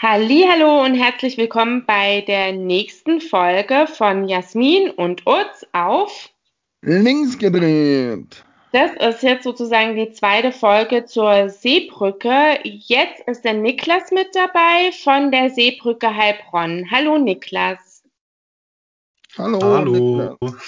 Hallo 0.00 0.84
und 0.84 0.94
herzlich 0.94 1.36
willkommen 1.38 1.84
bei 1.84 2.20
der 2.20 2.52
nächsten 2.52 3.20
Folge 3.20 3.88
von 3.88 4.28
Jasmin 4.28 4.90
und 4.90 5.26
Utz 5.26 5.66
auf 5.72 6.30
Links 6.82 7.36
gedreht. 7.36 8.44
Das 8.70 8.92
ist 8.92 9.24
jetzt 9.24 9.42
sozusagen 9.42 9.96
die 9.96 10.12
zweite 10.12 10.52
Folge 10.52 11.04
zur 11.04 11.48
Seebrücke. 11.48 12.60
Jetzt 12.62 13.26
ist 13.26 13.44
der 13.44 13.54
Niklas 13.54 14.12
mit 14.12 14.28
dabei 14.36 14.92
von 15.02 15.32
der 15.32 15.50
Seebrücke 15.50 16.14
Heilbronn. 16.14 16.88
Hallo 16.92 17.18
Niklas. 17.18 18.04
Hallo. 19.36 19.60
Hallo. 19.60 20.36
Niklas. 20.40 20.62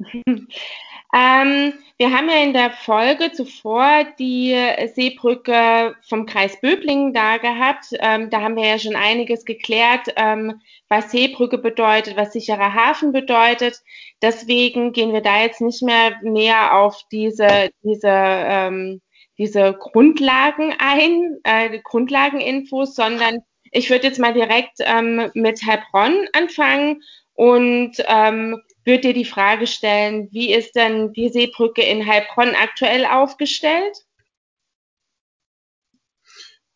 Ähm, 1.14 1.74
wir 1.96 2.10
haben 2.10 2.28
ja 2.28 2.42
in 2.42 2.52
der 2.52 2.72
Folge 2.72 3.30
zuvor 3.30 4.04
die 4.18 4.56
Seebrücke 4.94 5.94
vom 6.08 6.26
Kreis 6.26 6.60
Böblingen 6.60 7.12
da 7.12 7.36
gehabt. 7.36 7.86
Ähm, 8.00 8.30
da 8.30 8.40
haben 8.40 8.56
wir 8.56 8.66
ja 8.66 8.80
schon 8.80 8.96
einiges 8.96 9.44
geklärt, 9.44 10.08
ähm, 10.16 10.60
was 10.88 11.12
Seebrücke 11.12 11.58
bedeutet, 11.58 12.16
was 12.16 12.32
sicherer 12.32 12.74
Hafen 12.74 13.12
bedeutet. 13.12 13.80
Deswegen 14.22 14.92
gehen 14.92 15.12
wir 15.12 15.20
da 15.20 15.40
jetzt 15.40 15.60
nicht 15.60 15.82
mehr 15.84 16.16
näher 16.22 16.76
auf 16.76 17.00
diese, 17.12 17.70
diese, 17.84 18.10
ähm, 18.10 19.00
diese 19.38 19.72
Grundlagen 19.74 20.74
ein, 20.80 21.38
äh, 21.44 21.78
Grundlageninfos, 21.78 22.96
sondern 22.96 23.38
ich 23.70 23.88
würde 23.88 24.08
jetzt 24.08 24.18
mal 24.18 24.34
direkt 24.34 24.78
ähm, 24.80 25.30
mit 25.34 25.62
Heilbronn 25.64 26.26
anfangen 26.32 27.02
und 27.34 27.92
ähm, 28.08 28.60
würde 28.84 29.08
dir 29.08 29.14
die 29.14 29.24
Frage 29.24 29.66
stellen, 29.66 30.28
wie 30.32 30.52
ist 30.52 30.74
denn 30.74 31.12
die 31.12 31.28
Seebrücke 31.28 31.82
in 31.82 32.06
Heilbronn 32.06 32.54
aktuell 32.54 33.06
aufgestellt? 33.06 33.96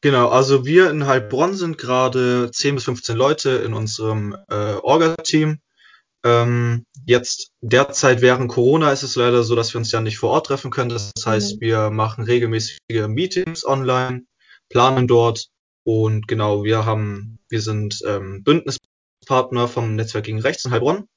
Genau, 0.00 0.28
also 0.28 0.64
wir 0.64 0.90
in 0.90 1.06
Heilbronn 1.06 1.54
sind 1.54 1.76
gerade 1.76 2.50
10 2.52 2.76
bis 2.76 2.84
15 2.84 3.16
Leute 3.16 3.50
in 3.50 3.74
unserem 3.74 4.36
äh, 4.48 4.74
Orga-Team. 4.74 5.60
Ähm, 6.24 6.84
jetzt 7.04 7.50
derzeit 7.60 8.20
während 8.20 8.48
Corona 8.48 8.92
ist 8.92 9.02
es 9.02 9.16
leider 9.16 9.42
so, 9.42 9.56
dass 9.56 9.74
wir 9.74 9.78
uns 9.78 9.90
ja 9.90 10.00
nicht 10.00 10.18
vor 10.18 10.30
Ort 10.30 10.46
treffen 10.46 10.70
können. 10.70 10.90
Das 10.90 11.12
heißt, 11.24 11.56
Mhm. 11.56 11.60
wir 11.60 11.90
machen 11.90 12.24
regelmäßige 12.24 13.08
Meetings 13.08 13.66
online, 13.66 14.22
planen 14.68 15.08
dort 15.08 15.48
und 15.84 16.28
genau, 16.28 16.64
wir 16.64 16.84
haben, 16.84 17.38
wir 17.48 17.60
sind 17.60 18.00
ähm, 18.06 18.44
Bündnispartner 18.44 19.66
vom 19.68 19.96
Netzwerk 19.96 20.24
gegen 20.24 20.40
Rechts 20.40 20.64
in 20.64 20.70
Heilbronn 20.70 21.08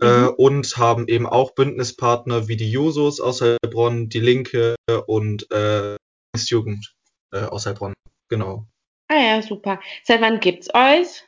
Mhm. 0.00 0.34
und 0.36 0.76
haben 0.76 1.08
eben 1.08 1.26
auch 1.26 1.54
Bündnispartner 1.54 2.48
wie 2.48 2.56
die 2.56 2.70
Jusos 2.70 3.20
aus 3.20 3.40
Heilbronn, 3.40 4.08
die 4.08 4.20
Linke 4.20 4.76
und 5.06 5.50
äh, 5.50 5.96
Jugend 6.36 6.94
äh, 7.32 7.44
aus 7.44 7.66
Heilbronn. 7.66 7.94
Genau. 8.28 8.66
Ah 9.08 9.16
ja, 9.16 9.42
super. 9.42 9.80
Seit 10.04 10.20
wann 10.20 10.40
gibt's 10.40 10.68
euch? 10.74 11.24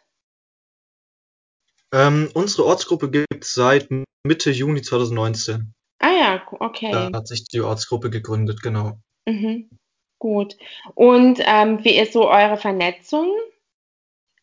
Ähm, 1.92 2.30
unsere 2.34 2.66
Ortsgruppe 2.66 3.10
gibt 3.10 3.44
es 3.44 3.54
seit 3.54 3.88
Mitte 4.26 4.50
Juni 4.50 4.82
2019. 4.82 5.72
Ah 6.00 6.10
ja, 6.10 6.38
Da 6.38 6.56
okay. 6.60 6.92
hat 7.12 7.26
sich 7.26 7.44
die 7.44 7.60
Ortsgruppe 7.60 8.10
gegründet, 8.10 8.62
genau. 8.62 9.00
Mhm. 9.26 9.70
Gut. 10.18 10.56
Und 10.94 11.40
ähm, 11.40 11.84
wie 11.84 11.96
ist 11.96 12.12
so 12.12 12.28
eure 12.28 12.56
Vernetzung? 12.56 13.30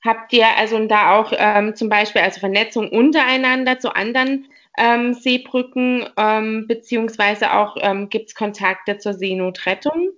Habt 0.06 0.34
ihr 0.34 0.48
also 0.56 0.86
da 0.88 1.20
auch 1.20 1.34
ähm, 1.36 1.76
zum 1.76 1.90
Beispiel 1.90 2.22
also 2.22 2.40
Vernetzung 2.40 2.90
untereinander 2.90 3.80
zu 3.80 3.96
anderen 3.96 4.48
ähm, 4.78 5.16
Seebrücken, 5.16 6.08
ähm, 6.18 6.68
beziehungsweise 6.68 7.54
auch 7.54 7.76
ähm, 7.80 8.10
gibt 8.10 8.30
es 8.30 8.36
Kontakte 8.36 9.00
zur 9.00 9.14
Seenotrettung? 9.16 10.12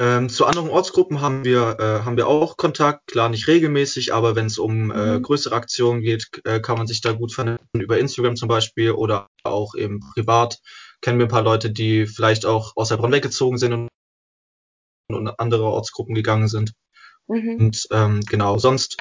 Ähm, 0.00 0.28
zu 0.28 0.46
anderen 0.46 0.70
Ortsgruppen 0.70 1.20
haben 1.20 1.44
wir, 1.44 1.78
äh, 1.78 2.04
haben 2.04 2.16
wir 2.16 2.26
auch 2.26 2.56
Kontakt, 2.56 3.06
klar 3.08 3.28
nicht 3.28 3.46
regelmäßig, 3.46 4.14
aber 4.14 4.36
wenn 4.36 4.46
es 4.46 4.58
um 4.58 4.90
äh, 4.90 5.18
Mhm. 5.18 5.22
größere 5.22 5.54
Aktionen 5.54 6.00
geht, 6.00 6.28
äh, 6.44 6.60
kann 6.60 6.78
man 6.78 6.86
sich 6.86 7.00
da 7.00 7.12
gut 7.12 7.32
vernetzen, 7.32 7.80
über 7.80 7.98
Instagram 7.98 8.36
zum 8.36 8.48
Beispiel 8.48 8.92
oder 8.92 9.28
auch 9.42 9.74
eben 9.74 10.00
privat. 10.14 10.58
Kennen 11.02 11.18
wir 11.18 11.26
ein 11.26 11.30
paar 11.30 11.42
Leute, 11.42 11.70
die 11.70 12.06
vielleicht 12.06 12.46
auch 12.46 12.72
aus 12.76 12.90
Heilbronn 12.90 13.12
weggezogen 13.12 13.58
sind 13.58 13.72
und 13.74 13.88
in 15.10 15.28
andere 15.38 15.64
Ortsgruppen 15.64 16.14
gegangen 16.14 16.48
sind. 16.48 16.72
Mhm. 17.28 17.56
Und 17.58 17.86
ähm, 17.90 18.20
genau, 18.28 18.58
sonst, 18.58 18.96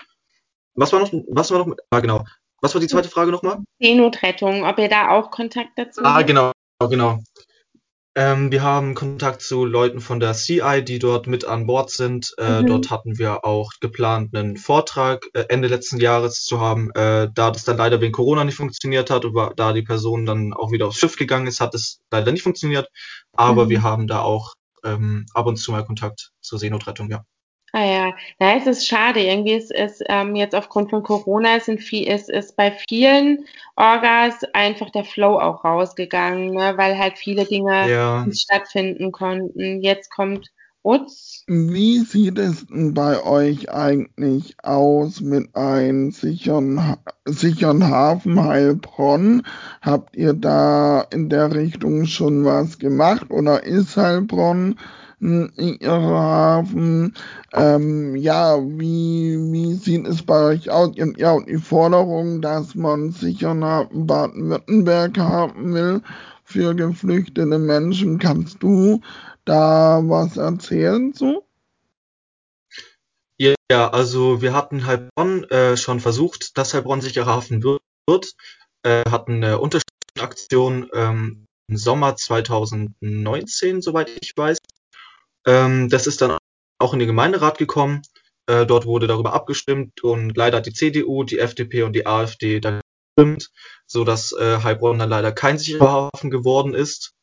was 0.75 0.93
war 0.93 0.99
noch, 0.99 1.11
was 1.29 1.51
war 1.51 1.65
noch, 1.65 1.75
ah, 1.89 1.99
genau, 1.99 2.25
was 2.61 2.73
war 2.73 2.81
die 2.81 2.87
zweite 2.87 3.09
Frage 3.09 3.31
nochmal? 3.31 3.59
Seenotrettung, 3.79 4.63
ob 4.65 4.77
ihr 4.79 4.89
da 4.89 5.09
auch 5.09 5.31
Kontakt 5.31 5.71
dazu 5.77 6.01
Ah, 6.03 6.15
habt? 6.17 6.27
genau, 6.27 6.51
genau. 6.89 7.19
Ähm, 8.13 8.51
wir 8.51 8.61
haben 8.61 8.93
Kontakt 8.93 9.41
zu 9.41 9.63
Leuten 9.63 10.01
von 10.01 10.19
der 10.19 10.33
CI, 10.33 10.83
die 10.83 10.99
dort 10.99 11.27
mit 11.27 11.45
an 11.45 11.65
Bord 11.65 11.91
sind. 11.91 12.33
Äh, 12.37 12.61
Mhm. 12.61 12.67
dort 12.67 12.89
hatten 12.89 13.17
wir 13.17 13.45
auch 13.45 13.71
geplant, 13.79 14.35
einen 14.35 14.57
Vortrag 14.57 15.25
äh, 15.33 15.45
Ende 15.47 15.69
letzten 15.69 15.97
Jahres 15.97 16.43
zu 16.43 16.59
haben. 16.59 16.91
Äh, 16.91 17.29
da 17.33 17.51
das 17.51 17.63
dann 17.63 17.77
leider 17.77 18.01
wegen 18.01 18.11
Corona 18.11 18.43
nicht 18.43 18.55
funktioniert 18.55 19.09
hat, 19.09 19.23
und 19.23 19.33
wa- 19.33 19.53
da 19.55 19.71
die 19.71 19.81
Person 19.81 20.25
dann 20.25 20.51
auch 20.53 20.71
wieder 20.71 20.87
aufs 20.87 20.97
Schiff 20.99 21.15
gegangen 21.15 21.47
ist, 21.47 21.61
hat 21.61 21.73
es 21.73 21.99
leider 22.11 22.33
nicht 22.33 22.43
funktioniert. 22.43 22.89
Aber 23.33 23.65
Mhm. 23.65 23.69
wir 23.69 23.81
haben 23.83 24.07
da 24.07 24.19
auch 24.21 24.55
ähm, 24.83 25.25
ab 25.33 25.45
und 25.45 25.55
zu 25.55 25.71
mal 25.71 25.85
Kontakt 25.85 26.31
zur 26.41 26.59
Seenotrettung, 26.59 27.09
ja. 27.09 27.23
Ah 27.73 27.85
ja, 27.85 28.15
ja, 28.39 28.57
es 28.57 28.67
ist 28.67 28.87
schade. 28.87 29.21
Irgendwie 29.21 29.53
ist 29.53 29.71
es 29.71 29.99
ähm, 30.07 30.35
jetzt 30.35 30.55
aufgrund 30.55 30.89
von 30.89 31.03
Corona 31.03 31.59
sind 31.59 31.79
viel, 31.81 32.07
ist, 32.07 32.29
ist 32.29 32.55
bei 32.57 32.71
vielen 32.71 33.45
Orgas 33.77 34.43
einfach 34.53 34.89
der 34.89 35.05
Flow 35.05 35.39
auch 35.39 35.63
rausgegangen, 35.63 36.53
ne? 36.53 36.73
weil 36.77 36.97
halt 36.97 37.17
viele 37.17 37.45
Dinge 37.45 37.91
Ja, 37.91 38.25
nicht 38.25 38.41
stattfinden 38.43 39.11
konnten. 39.11 39.81
Jetzt 39.81 40.09
kommt 40.11 40.51
Utz. 40.83 41.47
Wie 41.47 41.99
sieht 41.99 42.39
es 42.39 42.65
denn 42.65 42.95
bei 42.95 43.23
euch 43.23 43.69
eigentlich 43.69 44.55
aus 44.63 45.21
mit 45.21 45.55
einem 45.55 46.11
sicheren, 46.11 46.97
sicheren 47.25 47.87
Hafen 47.89 48.43
Heilbronn? 48.43 49.43
Habt 49.81 50.15
ihr 50.15 50.33
da 50.33 51.01
in 51.11 51.29
der 51.29 51.53
Richtung 51.53 52.05
schon 52.05 52.43
was 52.45 52.79
gemacht 52.79 53.29
oder 53.29 53.63
ist 53.63 53.97
Heilbronn 53.97 54.79
Hafen? 55.21 57.13
Ähm, 57.53 58.15
ja, 58.15 58.57
wie, 58.59 59.37
wie 59.51 59.73
sieht 59.75 60.07
es 60.07 60.23
bei 60.23 60.43
euch 60.43 60.69
aus? 60.69 60.91
Ihr 60.95 61.13
ja 61.17 61.31
auch 61.31 61.45
die 61.45 61.57
Forderung, 61.57 62.41
dass 62.41 62.75
man 62.75 63.11
Hafen 63.11 63.87
Baden-Württemberg 63.93 65.17
haben 65.17 65.73
will 65.73 66.01
für 66.43 66.73
geflüchtete 66.75 67.59
Menschen. 67.59 68.19
Kannst 68.19 68.63
du 68.63 69.01
da 69.45 70.01
was 70.03 70.37
erzählen 70.37 71.13
zu? 71.13 71.43
ja, 73.71 73.89
also 73.89 74.41
wir 74.41 74.53
hatten 74.53 74.85
Heilbronn 74.85 75.45
äh, 75.45 75.77
schon 75.77 76.01
versucht, 76.01 76.57
dass 76.57 76.73
Heilbronn 76.73 76.99
sicherer 76.99 77.27
Hafen 77.27 77.63
wird. 77.63 78.33
Äh, 78.83 79.09
hatten 79.09 79.35
eine 79.35 79.59
Unterstützungsaktion 79.59 80.89
ähm, 80.93 81.45
im 81.69 81.77
Sommer 81.77 82.17
2019, 82.17 83.81
soweit 83.81 84.09
ich 84.21 84.35
weiß. 84.35 84.57
Ähm, 85.46 85.90
das 85.90 86.07
ist 86.07 86.22
dann 86.22 86.38
auch 86.79 86.94
in 86.94 87.00
den 87.00 87.07
Gemeinderat 87.07 87.57
gekommen. 87.57 88.02
Äh, 88.47 88.66
dort 88.66 88.85
wurde 88.85 89.07
darüber 89.07 89.34
abgestimmt 89.34 90.03
und 90.03 90.35
leider 90.35 90.57
hat 90.57 90.66
die 90.66 90.74
CDU, 90.74 91.24
die 91.24 91.40
FDP 91.40 91.84
und 91.84 91.94
die 91.94 92.06
AfD 92.06 92.59
dagegen 92.59 92.81
gestimmt, 93.16 93.52
so 93.85 94.03
dass 94.03 94.31
äh, 94.31 94.59
Heilbronn 94.63 95.00
dann 95.00 95.09
leider 95.09 95.31
kein 95.31 95.57
sicherer 95.57 96.09
Hafen 96.13 96.29
geworden 96.29 96.74
ist. 96.74 97.13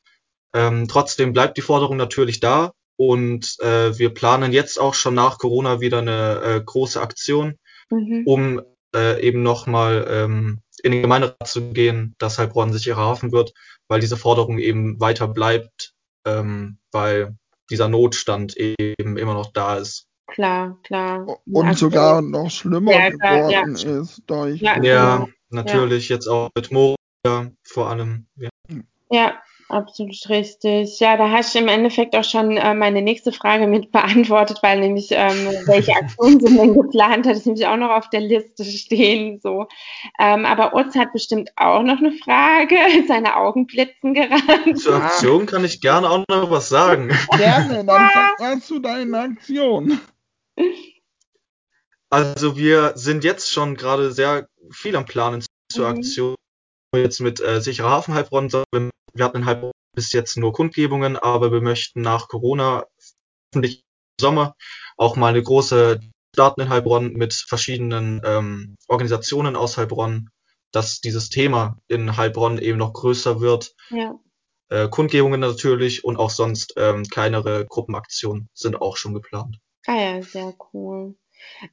Ähm, 0.55 0.89
trotzdem 0.89 1.33
bleibt 1.33 1.56
die 1.56 1.62
Forderung 1.62 1.97
natürlich 1.97 2.41
da 2.41 2.73
und 2.97 3.56
äh, 3.61 3.99
wir 3.99 4.11
planen 4.15 4.53
jetzt 4.53 4.79
auch 4.81 4.95
schon 4.95 5.15
nach 5.15 5.39
Corona 5.39 5.81
wieder 5.81 5.99
eine 5.99 6.41
äh, 6.43 6.61
große 6.65 7.00
Aktion, 7.00 7.56
Mhm. 7.91 8.23
um 8.27 8.62
äh, 8.95 9.21
eben 9.27 9.43
nochmal 9.43 10.06
ähm, 10.09 10.61
in 10.83 10.93
den 10.93 11.03
Gemeinderat 11.03 11.49
zu 11.49 11.73
gehen, 11.73 12.15
dass 12.19 12.39
Heilbronn 12.39 12.73
sicherer 12.73 12.99
Hafen 12.99 13.33
wird, 13.33 13.53
weil 13.89 14.00
diese 14.00 14.17
Forderung 14.17 14.59
eben 14.59 15.00
weiter 15.00 15.27
bleibt, 15.27 15.95
ähm, 16.27 16.79
weil 16.93 17.37
dieser 17.71 17.89
Notstand 17.89 18.56
eben 18.56 19.17
immer 19.17 19.35
noch 19.35 19.53
da 19.53 19.76
ist. 19.76 20.06
Klar, 20.26 20.79
klar. 20.82 21.26
Und 21.47 21.67
Aktuell 21.69 21.76
sogar 21.76 22.23
noch 22.23 22.50
schlimmer 22.50 22.93
ja, 22.93 23.11
geworden 23.11 23.75
ist 23.76 24.23
durch 24.26 24.61
ja. 24.61 24.82
Ja, 24.82 25.17
genau. 25.17 25.29
natürlich, 25.49 26.09
jetzt 26.09 26.26
auch 26.26 26.50
mit 26.55 26.70
Moria 26.70 26.97
vor 27.62 27.88
allem. 27.88 28.26
Ja. 29.11 29.38
Absolut 29.70 30.17
richtig. 30.31 30.99
Ja, 30.99 31.19
da 31.19 31.31
hast 31.31 31.55
du 31.55 31.59
im 31.59 31.69
Endeffekt 31.69 32.17
auch 32.17 32.25
schon 32.25 32.56
äh, 32.56 32.73
meine 32.75 33.03
nächste 33.03 33.32
Frage 33.32 33.67
mit 33.67 33.93
beantwortet, 33.93 34.59
weil 34.62 34.81
nämlich, 34.81 35.09
ähm, 35.11 35.47
welche 35.67 35.93
Aktionen 35.93 36.41
sind 36.41 36.59
denn 36.59 36.75
geplant? 36.75 37.26
Hatte 37.26 37.38
ich 37.38 37.44
nämlich 37.44 37.67
auch 37.67 37.76
noch 37.76 37.91
auf 37.91 38.09
der 38.09 38.20
Liste 38.20 38.65
stehen, 38.65 39.41
so. 39.43 39.67
Ähm, 40.19 40.47
aber 40.47 40.75
Utz 40.75 40.94
hat 40.97 41.12
bestimmt 41.12 41.50
auch 41.56 41.82
noch 41.82 41.99
eine 41.99 42.12
Frage. 42.12 42.76
Seine 43.09 43.37
Augen 43.37 43.67
blitzen 43.67 44.15
gerade. 44.15 44.75
Zur 44.75 44.97
Aktion 44.97 45.44
kann 45.44 45.65
ich 45.65 45.82
gerne 45.82 46.09
auch 46.09 46.25
noch 46.31 46.50
was 46.50 46.71
sagen. 46.71 47.09
Gerne, 47.37 47.85
dann 47.85 48.11
sag 48.14 48.41
mal 48.41 48.61
zu 48.61 48.79
deiner 48.79 49.21
Aktion. 49.21 50.00
Also 52.11 52.56
wir 52.56 52.93
sind 52.94 53.23
jetzt 53.23 53.53
schon 53.53 53.76
gerade 53.76 54.12
sehr 54.12 54.49
viel 54.71 54.97
am 54.97 55.05
Planen 55.05 55.44
zur 55.71 55.91
Mhm. 55.91 55.99
Aktion. 55.99 56.35
Jetzt 56.97 57.21
mit 57.21 57.41
äh, 57.41 57.61
sicherer 57.61 57.91
Hafen 57.91 58.14
Heilbronn. 58.14 58.50
Wir 58.50 58.64
wir 59.19 59.25
hatten 59.25 59.38
in 59.38 59.47
Heilbronn 59.47 59.73
bis 59.94 60.12
jetzt 60.12 60.37
nur 60.37 60.53
Kundgebungen, 60.53 61.17
aber 61.17 61.53
wir 61.53 61.61
möchten 61.61 62.00
nach 62.00 62.29
Corona 62.29 62.87
hoffentlich 63.53 63.85
Sommer 64.20 64.56
auch 64.97 65.17
mal 65.17 65.29
eine 65.29 65.43
große 65.43 66.00
starten 66.35 66.61
in 66.61 66.69
Heilbronn 66.69 67.12
mit 67.15 67.35
verschiedenen 67.35 68.20
ähm, 68.25 68.76
Organisationen 68.87 69.56
aus 69.56 69.76
Heilbronn, 69.76 70.31
dass 70.73 71.00
dieses 71.00 71.31
Thema 71.31 71.79
in 71.88 72.17
Heilbronn 72.17 72.59
eben 72.59 72.79
noch 72.79 72.93
größer 72.93 73.41
wird. 73.41 73.75
Ja. 73.91 74.19
Äh, 74.69 74.88
Kundgebungen 74.88 75.41
natürlich 75.41 76.05
und 76.05 76.17
auch 76.17 76.31
sonst 76.31 76.75
ähm, 76.76 77.05
kleinere 77.05 77.64
Gruppenaktionen 77.67 78.49
sind 78.53 78.81
auch 78.81 78.97
schon 78.97 79.14
geplant. 79.14 79.59
Ah 79.87 79.97
ja, 79.97 80.23
sehr 80.23 80.55
cool. 80.73 81.17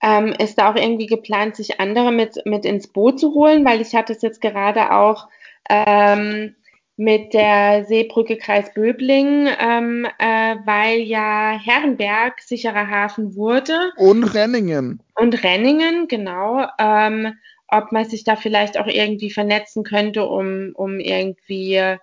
Ähm, 0.01 0.27
ist 0.27 0.57
da 0.57 0.71
auch 0.71 0.75
irgendwie 0.75 1.07
geplant, 1.07 1.56
sich 1.56 1.80
andere 1.80 2.12
mit, 2.12 2.45
mit 2.45 2.65
ins 2.65 2.88
Boot 2.88 3.19
zu 3.19 3.33
holen? 3.33 3.65
Weil 3.65 3.81
ich 3.81 3.94
hatte 3.94 4.13
es 4.13 4.21
jetzt 4.21 4.39
gerade 4.39 4.94
auch 4.94 5.27
ähm, 5.69 6.56
mit 6.97 7.33
der 7.33 7.86
Seebrücke 7.86 8.38
Kreis 8.38 8.74
Böbling, 8.74 9.47
ähm, 9.59 10.07
äh, 10.18 10.56
weil 10.65 11.00
ja 11.00 11.59
Herrenberg 11.63 12.39
sicherer 12.42 12.89
Hafen 12.89 13.36
wurde. 13.36 13.92
Und 13.97 14.24
Renningen. 14.24 15.01
Und 15.15 15.44
Renningen, 15.44 16.07
genau. 16.07 16.65
Ähm, 16.80 17.33
ob 17.68 17.92
man 17.92 18.06
sich 18.06 18.24
da 18.24 18.36
vielleicht 18.36 18.80
auch 18.80 18.88
irgendwie 18.88 19.31
vernetzen 19.31 19.83
könnte, 19.83 20.25
um, 20.25 20.71
um 20.75 21.00
irgendwie, 21.00 21.95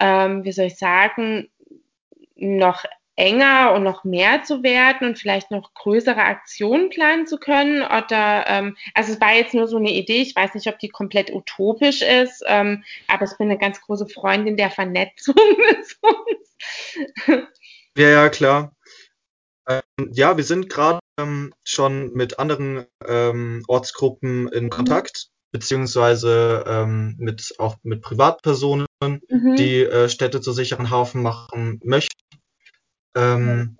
ähm, 0.00 0.44
wie 0.44 0.52
soll 0.52 0.66
ich 0.66 0.76
sagen, 0.76 1.48
noch 2.36 2.84
enger 3.18 3.72
und 3.74 3.82
noch 3.82 4.04
mehr 4.04 4.44
zu 4.44 4.62
werden 4.62 5.08
und 5.08 5.18
vielleicht 5.18 5.50
noch 5.50 5.74
größere 5.74 6.22
Aktionen 6.22 6.88
planen 6.88 7.26
zu 7.26 7.38
können? 7.38 7.82
Oder 7.82 8.44
ähm, 8.46 8.76
also 8.94 9.12
es 9.12 9.20
war 9.20 9.34
jetzt 9.34 9.54
nur 9.54 9.66
so 9.66 9.76
eine 9.76 9.90
Idee, 9.90 10.22
ich 10.22 10.36
weiß 10.36 10.54
nicht, 10.54 10.68
ob 10.68 10.78
die 10.78 10.88
komplett 10.88 11.32
utopisch 11.32 12.02
ist, 12.02 12.44
ähm, 12.46 12.84
aber 13.08 13.24
ich 13.24 13.36
bin 13.36 13.50
eine 13.50 13.58
ganz 13.58 13.80
große 13.80 14.06
Freundin 14.06 14.56
der 14.56 14.70
Vernetzung 14.70 15.34
Ja, 17.96 18.08
ja, 18.08 18.28
klar. 18.28 18.76
Ähm, 19.68 20.10
ja, 20.12 20.36
wir 20.36 20.44
sind 20.44 20.70
gerade 20.70 21.00
ähm, 21.18 21.52
schon 21.64 22.12
mit 22.12 22.38
anderen 22.38 22.86
ähm, 23.06 23.64
Ortsgruppen 23.66 24.48
in 24.48 24.64
mhm. 24.64 24.70
Kontakt, 24.70 25.28
beziehungsweise 25.50 26.64
ähm, 26.66 27.16
mit 27.18 27.54
auch 27.58 27.76
mit 27.82 28.02
Privatpersonen, 28.02 28.86
mhm. 29.02 29.56
die 29.56 29.82
äh, 29.82 30.08
Städte 30.08 30.40
zu 30.40 30.52
sicheren 30.52 30.90
Hafen 30.90 31.22
machen 31.22 31.80
möchten. 31.82 32.27
Ähm, 33.18 33.76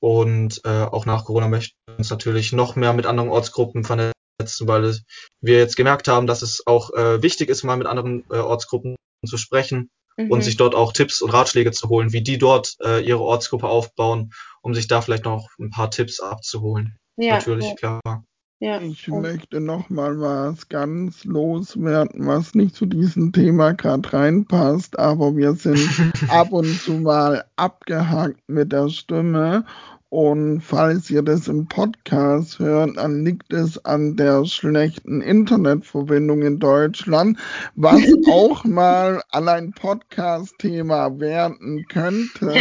und 0.00 0.60
äh, 0.64 0.82
auch 0.82 1.06
nach 1.06 1.24
Corona 1.24 1.48
möchten 1.48 1.76
wir 1.86 1.98
uns 1.98 2.10
natürlich 2.10 2.52
noch 2.52 2.74
mehr 2.74 2.92
mit 2.92 3.06
anderen 3.06 3.28
Ortsgruppen 3.28 3.84
vernetzen, 3.84 4.66
weil 4.66 4.96
wir 5.40 5.58
jetzt 5.58 5.76
gemerkt 5.76 6.08
haben, 6.08 6.26
dass 6.26 6.42
es 6.42 6.66
auch 6.66 6.92
äh, 6.94 7.22
wichtig 7.22 7.48
ist, 7.48 7.62
mal 7.62 7.76
mit 7.76 7.86
anderen 7.86 8.24
äh, 8.30 8.38
Ortsgruppen 8.38 8.96
zu 9.24 9.36
sprechen 9.36 9.90
mhm. 10.16 10.30
und 10.30 10.42
sich 10.42 10.56
dort 10.56 10.74
auch 10.74 10.92
Tipps 10.92 11.22
und 11.22 11.30
Ratschläge 11.30 11.70
zu 11.70 11.88
holen, 11.88 12.12
wie 12.12 12.22
die 12.22 12.38
dort 12.38 12.76
äh, 12.82 13.00
ihre 13.00 13.20
Ortsgruppe 13.20 13.68
aufbauen, 13.68 14.32
um 14.62 14.74
sich 14.74 14.88
da 14.88 15.00
vielleicht 15.02 15.24
noch 15.24 15.48
ein 15.60 15.70
paar 15.70 15.90
Tipps 15.90 16.20
abzuholen. 16.20 16.96
Ja, 17.16 17.34
natürlich, 17.34 17.68
ja. 17.68 17.74
klar. 17.74 18.24
Ja. 18.62 18.80
Ich 18.80 19.08
möchte 19.08 19.58
noch 19.58 19.90
mal 19.90 20.20
was 20.20 20.68
ganz 20.68 21.24
loswerden, 21.24 22.28
was 22.28 22.54
nicht 22.54 22.76
zu 22.76 22.86
diesem 22.86 23.32
Thema 23.32 23.72
gerade 23.72 24.12
reinpasst, 24.12 25.00
aber 25.00 25.36
wir 25.36 25.54
sind 25.54 25.88
ab 26.28 26.52
und 26.52 26.80
zu 26.80 26.92
mal 26.92 27.44
abgehackt 27.56 28.48
mit 28.48 28.70
der 28.70 28.88
Stimme. 28.88 29.64
Und 30.10 30.60
falls 30.60 31.10
ihr 31.10 31.22
das 31.22 31.48
im 31.48 31.66
Podcast 31.66 32.60
hört, 32.60 32.98
dann 32.98 33.24
liegt 33.24 33.52
es 33.52 33.84
an 33.84 34.14
der 34.14 34.44
schlechten 34.44 35.22
Internetverbindung 35.22 36.42
in 36.42 36.60
Deutschland, 36.60 37.40
was 37.74 38.00
auch 38.30 38.62
mal 38.62 39.22
an 39.32 39.48
ein 39.48 39.72
Podcast-Thema 39.72 41.18
werden 41.18 41.84
könnte. 41.88 42.52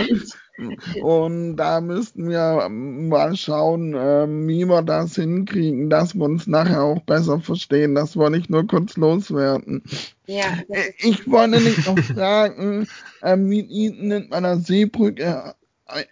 Und 1.01 1.55
da 1.57 1.81
müssten 1.81 2.29
wir 2.29 2.67
mal 2.69 3.35
schauen, 3.35 3.93
äh, 3.93 4.27
wie 4.47 4.65
wir 4.65 4.81
das 4.81 5.15
hinkriegen, 5.15 5.89
dass 5.89 6.15
wir 6.15 6.25
uns 6.25 6.47
nachher 6.47 6.83
auch 6.83 7.01
besser 7.01 7.39
verstehen. 7.39 7.95
Das 7.95 8.15
wollte 8.15 8.37
ich 8.37 8.49
nur 8.49 8.67
kurz 8.67 8.97
loswerden. 8.97 9.83
Ja, 10.27 10.45
äh, 10.69 10.91
ich 10.99 11.29
wollte 11.29 11.61
nicht 11.61 11.85
noch 11.85 11.99
fragen, 11.99 12.87
äh, 13.21 13.37
wie 13.37 13.89
nennt 13.91 14.29
man 14.29 14.43
der 14.43 14.57
Seebrücke 14.57 15.55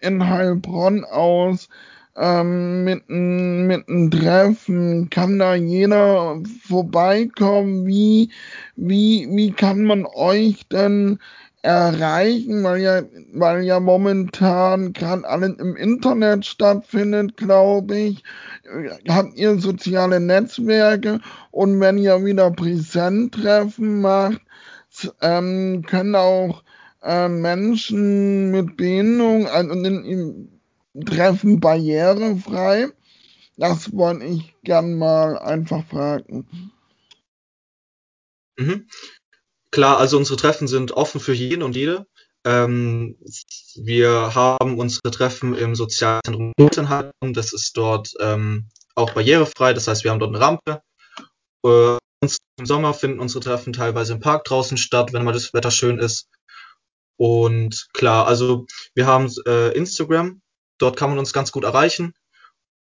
in 0.01 0.28
Heilbronn 0.28 1.06
aus? 1.06 1.69
Ähm, 2.18 2.84
mit, 2.84 3.07
mit 3.07 3.88
einem 3.88 4.12
Treffen 4.12 5.10
kann 5.10 5.40
da 5.40 5.56
jeder 5.56 6.42
vorbeikommen? 6.68 7.86
Wie, 7.86 8.30
wie, 8.75 9.28
wie 9.31 9.51
kann 9.51 9.86
man 9.86 10.06
euch 10.06 10.68
denn 10.68 11.19
erreichen, 11.61 12.63
weil 12.63 12.81
ja, 12.81 13.01
weil 13.33 13.63
ja 13.63 13.79
momentan 13.79 14.94
gerade 14.94 15.27
alles 15.27 15.57
im 15.59 15.75
Internet 15.75 16.45
stattfindet, 16.45 17.38
glaube 17.38 17.97
ich. 17.97 18.23
Habt 19.07 19.35
ihr 19.35 19.59
soziale 19.59 20.19
Netzwerke 20.19 21.19
und 21.51 21.79
wenn 21.79 21.97
ihr 21.97 22.23
wieder 22.23 22.51
Präsenttreffen 22.51 24.01
macht, 24.01 24.41
ähm, 25.21 25.83
können 25.85 26.15
auch 26.15 26.63
äh, 27.03 27.27
Menschen 27.27 28.51
mit 28.51 28.77
Behinderung 28.77 29.47
also 29.47 29.71
in, 29.71 30.05
in, 30.05 31.05
treffen 31.05 31.59
barrierefrei. 31.59 32.88
Das 33.57 33.94
wollte 33.94 34.25
ich 34.25 34.55
gern 34.63 34.97
mal 34.97 35.38
einfach 35.38 35.85
fragen. 35.85 36.47
Mhm. 38.57 38.88
Klar, 39.71 39.98
also 40.00 40.18
unsere 40.18 40.38
Treffen 40.38 40.68
sind 40.68 40.94
offen 40.94 41.19
für 41.19 41.33
jeden 41.33 41.62
und 41.62 41.75
jede. 41.75 42.07
Ähm, 42.45 43.18
wir 43.75 44.33
haben 44.33 44.80
unsere 44.80 45.12
Treffen 45.12 45.56
im 45.56 45.75
Sozialzentrum 45.75 46.54
Rotenheim. 46.60 47.12
Das 47.21 47.54
ist 47.54 47.77
dort 47.77 48.13
ähm, 48.19 48.69
auch 48.95 49.13
barrierefrei. 49.13 49.74
Das 49.74 49.88
heißt, 49.88 50.04
wir 50.04 50.12
haben 50.12 50.19
dort 50.19 50.36
eine 50.36 50.44
Rampe. 50.44 50.81
Äh, 51.66 51.98
Im 52.57 52.66
Sommer 52.66 52.94
finden 52.94 53.19
unsere 53.19 53.44
Treffen 53.44 53.74
teilweise 53.74 54.13
im 54.13 54.19
Park 54.19 54.45
draußen 54.45 54.77
statt, 54.77 55.13
wenn 55.13 55.24
mal 55.24 55.33
das 55.33 55.54
Wetter 55.54 55.72
schön 55.72 56.00
ist. 56.00 56.27
Und 57.18 57.88
klar, 57.94 58.27
also 58.27 58.65
wir 58.95 59.06
haben 59.06 59.31
äh, 59.45 59.74
Instagram. 59.75 60.42
Dort 60.80 60.98
kann 60.98 61.10
man 61.10 61.19
uns 61.19 61.33
ganz 61.33 61.51
gut 61.51 61.65
erreichen. 61.65 62.13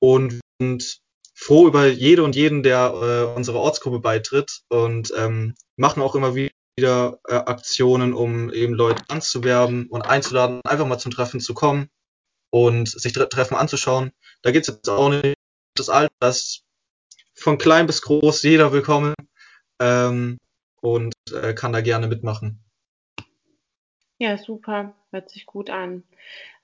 Und, 0.01 0.41
und 0.61 0.99
froh 1.35 1.67
über 1.69 1.87
jede 1.87 2.25
und 2.25 2.35
jeden, 2.35 2.63
der 2.63 2.93
äh, 2.95 3.37
unserer 3.37 3.61
Ortsgruppe 3.61 4.01
beitritt 4.01 4.63
und 4.69 5.13
ähm, 5.17 5.55
machen 5.77 6.03
auch 6.03 6.15
immer 6.15 6.35
wieder 6.35 6.51
wieder 6.77 7.21
äh, 7.29 7.35
Aktionen, 7.35 8.13
um 8.15 8.53
eben 8.53 8.75
Leute 8.75 9.03
anzuwerben 9.09 9.89
und 9.89 10.03
einzuladen, 10.03 10.61
einfach 10.65 10.87
mal 10.87 10.99
zum 10.99 11.13
Treffen 11.13 11.41
zu 11.41 11.55
kommen 11.55 11.89
und 12.51 12.89
sich 12.89 13.13
Treffen 13.13 13.57
anzuschauen. 13.57 14.13
Da 14.43 14.51
geht 14.51 14.63
es 14.63 14.75
jetzt 14.75 14.89
auch 14.89 15.09
nicht 15.09 15.35
das 15.77 15.89
Alter, 15.89 16.13
das 16.21 16.63
von 17.35 17.59
klein 17.59 17.87
bis 17.87 18.03
groß 18.03 18.43
jeder 18.43 18.73
willkommen 18.73 19.15
ähm, 19.81 20.39
und 20.81 21.15
äh, 21.33 21.55
kann 21.55 21.73
da 21.73 21.81
gerne 21.81 22.07
mitmachen. 22.07 22.65
Ja, 24.19 24.39
super, 24.39 24.95
hört 25.11 25.31
sich 25.31 25.47
gut 25.47 25.71
an. 25.71 26.05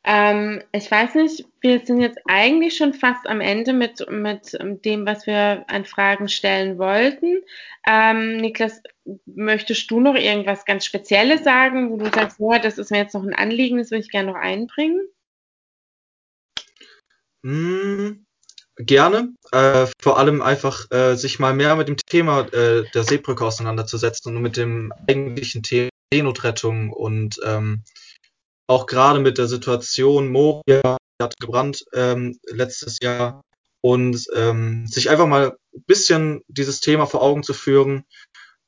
Ähm, 0.03 0.63
ich 0.73 0.91
weiß 0.91 1.15
nicht, 1.17 1.45
wir 1.61 1.85
sind 1.85 2.01
jetzt 2.01 2.19
eigentlich 2.27 2.77
schon 2.77 2.95
fast 2.95 3.27
am 3.27 3.41
Ende 3.41 3.75
mit, 3.75 4.07
mit 4.11 4.57
dem, 4.85 5.05
was 5.05 5.27
wir 5.27 5.65
an 5.69 5.85
Fragen 5.85 6.29
stellen 6.29 6.79
wollten. 6.79 7.43
Ähm, 7.87 8.39
Niklas, 8.39 8.83
möchtest 9.27 9.91
du 9.91 10.01
noch 10.01 10.15
irgendwas 10.15 10.65
ganz 10.65 10.87
Spezielles 10.87 11.45
sagen, 11.45 11.91
wo 11.91 11.99
du 11.99 12.07
sagst, 12.07 12.39
ja, 12.41 12.59
das 12.59 12.79
ist 12.79 12.91
mir 12.91 12.99
jetzt 12.99 13.15
noch 13.15 13.23
ein 13.23 13.35
Anliegen, 13.35 13.77
das 13.77 13.91
würde 13.91 14.03
ich 14.03 14.11
gerne 14.11 14.33
noch 14.33 14.39
einbringen? 14.39 15.07
Mm, 17.43 18.25
gerne. 18.77 19.35
Äh, 19.53 19.87
vor 20.01 20.19
allem 20.19 20.41
einfach 20.41 20.91
äh, 20.91 21.15
sich 21.15 21.39
mal 21.39 21.53
mehr 21.53 21.77
mit 21.77 21.89
dem 21.89 21.97
Thema 21.99 22.41
äh, 22.53 22.85
der 22.95 23.05
Seebrücke 23.05 23.45
auseinanderzusetzen 23.45 24.35
und 24.35 24.43
mit 24.43 24.57
dem 24.57 24.93
eigentlichen 25.07 25.63
Thema 25.63 25.91
Seenotrettung 26.13 26.91
und 26.91 27.39
ähm, 27.45 27.85
auch 28.71 28.87
gerade 28.87 29.19
mit 29.19 29.37
der 29.37 29.49
Situation, 29.49 30.31
Moria 30.31 30.97
hat 31.21 31.41
gebrannt 31.41 31.85
ähm, 31.93 32.39
letztes 32.47 32.99
Jahr. 33.03 33.43
Und 33.83 34.27
ähm, 34.35 34.87
sich 34.87 35.11
einfach 35.11 35.27
mal 35.27 35.57
ein 35.75 35.85
bisschen 35.87 36.43
dieses 36.47 36.81
Thema 36.81 37.07
vor 37.07 37.23
Augen 37.23 37.43
zu 37.43 37.53
führen, 37.53 38.05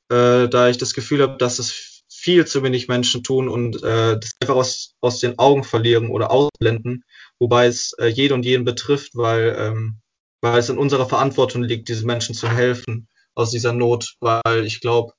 äh, 0.09 0.49
da 0.49 0.69
ich 0.69 0.79
das 0.79 0.95
Gefühl 0.95 1.23
habe, 1.23 1.37
dass 1.37 1.59
es 1.59 2.03
viel 2.11 2.47
zu 2.47 2.63
wenig 2.65 2.89
Menschen 2.89 3.23
tun 3.23 3.49
und 3.49 3.77
äh, 3.85 4.19
das 4.19 4.33
einfach 4.41 4.57
aus, 4.57 4.95
aus 5.03 5.21
den 5.21 5.39
Augen 5.39 5.65
verlieren 5.65 6.09
oder 6.09 6.31
ausblenden, 6.31 7.05
wobei 7.39 7.67
es 7.67 7.93
äh, 7.99 8.07
jeden 8.07 8.35
und 8.35 8.45
jeden 8.45 8.65
betrifft, 8.65 9.15
weil, 9.15 9.55
ähm, 9.59 10.01
weil 10.41 10.59
es 10.59 10.71
in 10.71 10.79
unserer 10.79 11.09
Verantwortung 11.09 11.63
liegt, 11.63 11.89
diesen 11.89 12.07
Menschen 12.07 12.35
zu 12.35 12.49
helfen 12.49 13.07
aus 13.35 13.51
dieser 13.51 13.73
Not, 13.73 14.17
weil 14.19 14.65
ich 14.65 14.81
glaube, 14.81 15.13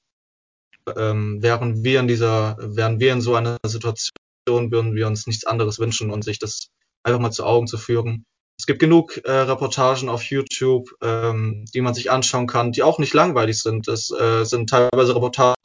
ähm, 0.97 1.41
wären 1.41 1.83
wir 1.83 1.99
in 1.99 2.07
dieser, 2.07 2.57
wären 2.59 2.99
wir 2.99 3.13
in 3.13 3.21
so 3.21 3.35
einer 3.35 3.57
Situation, 3.65 4.22
würden 4.47 4.95
wir 4.95 5.07
uns 5.07 5.27
nichts 5.27 5.45
anderes 5.45 5.79
wünschen 5.79 6.11
und 6.11 6.23
sich 6.23 6.39
das 6.39 6.69
einfach 7.03 7.19
mal 7.19 7.31
zu 7.31 7.45
Augen 7.45 7.67
zu 7.67 7.77
führen. 7.77 8.25
Es 8.57 8.65
gibt 8.65 8.79
genug 8.79 9.17
äh, 9.25 9.31
Reportagen 9.31 10.09
auf 10.09 10.23
YouTube, 10.23 10.89
ähm, 11.01 11.65
die 11.73 11.81
man 11.81 11.93
sich 11.93 12.11
anschauen 12.11 12.47
kann, 12.47 12.71
die 12.71 12.83
auch 12.83 12.99
nicht 12.99 13.13
langweilig 13.13 13.59
sind. 13.59 13.87
Es 13.87 14.11
äh, 14.11 14.45
sind 14.45 14.69
teilweise 14.69 15.15
Reportagen, 15.15 15.55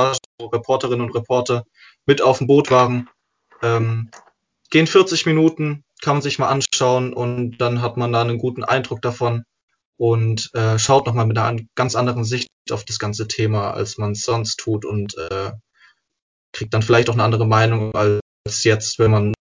wo 0.41 0.47
Reporterinnen 0.47 1.07
und 1.07 1.15
Reporter 1.15 1.65
mit 2.07 2.23
auf 2.23 2.39
dem 2.39 2.47
Boot 2.47 2.71
waren. 2.71 3.09
Ähm, 3.63 4.11
gehen 4.71 4.87
40 4.87 5.27
Minuten, 5.27 5.85
kann 6.01 6.17
man 6.17 6.23
sich 6.23 6.39
mal 6.39 6.49
anschauen 6.49 7.13
und 7.13 7.59
dann 7.59 7.83
hat 7.83 7.97
man 7.97 8.13
da 8.13 8.23
einen 8.23 8.39
guten 8.39 8.65
Eindruck 8.65 9.03
davon 9.03 9.45
und 9.97 10.51
äh, 10.55 10.79
schaut 10.79 11.07
nochmal 11.07 11.27
mit 11.27 11.37
einer 11.37 11.61
ganz 11.75 11.95
anderen 11.95 12.25
Sicht 12.25 12.49
auf 12.71 12.85
das 12.85 12.99
ganze 12.99 13.29
Thema, 13.29 13.73
als 13.73 13.99
man 13.99 14.13
es 14.13 14.23
sonst 14.23 14.57
tut 14.57 14.85
und 14.85 15.17
äh, 15.19 15.53
kriegt 16.53 16.73
dann 16.73 16.83
vielleicht 16.83 17.11
auch 17.11 17.15
eine 17.15 17.25
andere 17.25 17.47
Meinung 17.47 17.95
als 17.95 18.21
jetzt, 18.65 18.99
wenn 18.99 19.11
man 19.11 19.35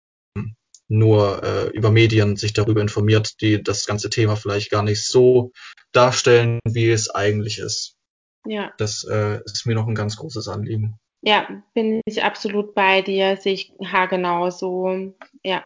nur 0.89 1.43
äh, 1.43 1.69
über 1.71 1.91
Medien 1.91 2.37
sich 2.37 2.53
darüber 2.53 2.81
informiert, 2.81 3.41
die 3.41 3.63
das 3.63 3.87
ganze 3.87 4.11
Thema 4.11 4.37
vielleicht 4.37 4.71
gar 4.71 4.83
nicht 4.83 5.05
so 5.05 5.53
darstellen, 5.93 6.61
wie 6.65 6.91
es 6.91 7.11
eigentlich 7.11 7.59
ist. 7.59 7.97
Ja. 8.47 8.73
Das 8.79 9.05
äh, 9.05 9.41
ist 9.45 9.67
mir 9.67 9.75
noch 9.75 9.87
ein 9.87 9.95
ganz 9.95 10.17
großes 10.17 10.49
Anliegen. 10.49 10.99
Ja, 11.23 11.49
bin 11.73 12.03
ich 12.05 12.23
absolut 12.23 12.75
bei 12.75 13.01
dir, 13.01 13.39
sehe 13.39 13.55
ich 13.55 13.73
haargenau 13.83 14.51
so. 14.51 15.15
Ja. 15.43 15.65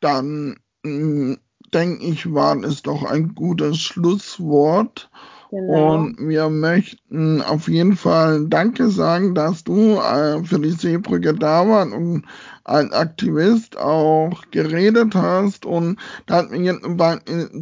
Dann 0.00 0.58
mm, 0.82 1.34
denke 1.72 2.04
ich, 2.04 2.32
war 2.32 2.62
es 2.62 2.82
doch 2.82 3.04
ein 3.04 3.34
gutes 3.34 3.80
Schlusswort. 3.80 5.10
Genau. 5.50 5.94
Und 5.94 6.16
wir 6.18 6.48
möchten 6.48 7.40
auf 7.42 7.68
jeden 7.68 7.96
Fall 7.96 8.46
Danke 8.48 8.88
sagen, 8.88 9.34
dass 9.34 9.62
du 9.62 9.96
äh, 9.96 10.42
für 10.44 10.58
die 10.58 10.72
Seebrücke 10.72 11.34
da 11.34 11.68
warst 11.68 11.92
und 11.92 12.24
als 12.64 12.92
Aktivist 12.92 13.78
auch 13.78 14.42
geredet 14.50 15.14
hast 15.14 15.64
und 15.64 15.98
dass 16.26 16.50
wir 16.50 16.60
jetzt 16.60 16.84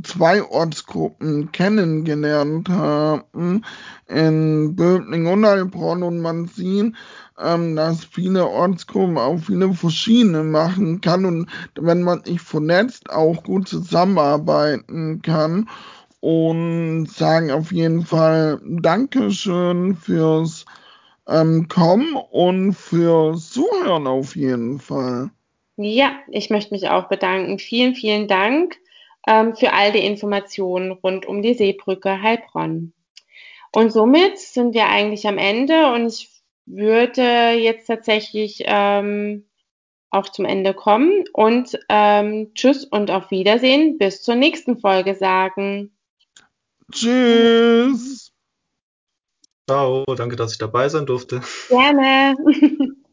zwei 0.04 0.42
Ortsgruppen 0.42 1.52
kennengelernt 1.52 2.70
haben, 2.70 3.62
in 4.08 4.74
Böbling 4.74 5.26
und 5.26 5.44
Heilbronn 5.44 6.02
und 6.02 6.20
man 6.20 6.46
sieht, 6.46 6.94
ähm, 7.38 7.76
dass 7.76 8.04
viele 8.04 8.46
Ortsgruppen 8.46 9.18
auch 9.18 9.38
viele 9.38 9.74
verschiedene 9.74 10.42
machen 10.42 11.02
kann 11.02 11.26
und 11.26 11.50
wenn 11.78 12.02
man 12.02 12.24
sich 12.24 12.40
vernetzt 12.40 13.10
auch 13.10 13.42
gut 13.42 13.68
zusammenarbeiten 13.68 15.20
kann 15.20 15.68
und 16.24 17.04
sagen 17.04 17.50
auf 17.50 17.70
jeden 17.70 18.06
Fall 18.06 18.58
Dankeschön 18.64 19.94
fürs 19.94 20.64
ähm, 21.28 21.68
Kommen 21.68 22.16
und 22.16 22.72
fürs 22.72 23.50
Zuhören 23.50 24.06
auf 24.06 24.34
jeden 24.34 24.78
Fall. 24.78 25.28
Ja, 25.76 26.12
ich 26.30 26.48
möchte 26.48 26.72
mich 26.72 26.88
auch 26.88 27.08
bedanken. 27.08 27.58
Vielen, 27.58 27.94
vielen 27.94 28.26
Dank 28.26 28.78
ähm, 29.26 29.54
für 29.54 29.74
all 29.74 29.92
die 29.92 30.06
Informationen 30.06 30.92
rund 30.92 31.26
um 31.26 31.42
die 31.42 31.52
Seebrücke 31.52 32.22
Heilbronn. 32.22 32.94
Und 33.72 33.92
somit 33.92 34.38
sind 34.38 34.72
wir 34.72 34.86
eigentlich 34.88 35.28
am 35.28 35.36
Ende 35.36 35.92
und 35.92 36.06
ich 36.06 36.30
würde 36.64 37.50
jetzt 37.50 37.84
tatsächlich 37.84 38.62
ähm, 38.64 39.44
auch 40.08 40.30
zum 40.30 40.46
Ende 40.46 40.72
kommen 40.72 41.24
und 41.34 41.78
ähm, 41.90 42.52
Tschüss 42.54 42.86
und 42.86 43.10
auf 43.10 43.30
Wiedersehen 43.30 43.98
bis 43.98 44.22
zur 44.22 44.36
nächsten 44.36 44.78
Folge 44.78 45.14
sagen. 45.16 45.90
Tschüss. 46.92 48.32
Ciao, 49.68 50.04
danke, 50.14 50.36
dass 50.36 50.52
ich 50.52 50.58
dabei 50.58 50.88
sein 50.88 51.06
durfte. 51.06 51.40
Gerne. 51.68 52.36